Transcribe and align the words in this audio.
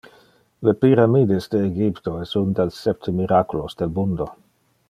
Le 0.67 0.71
pyramides 0.85 1.49
de 1.55 1.61
Egypto 1.67 2.15
es 2.23 2.35
un 2.41 2.57
del 2.63 2.75
septe 2.81 3.17
miraculos 3.19 3.81
del 3.83 3.97
mundo. 4.01 4.31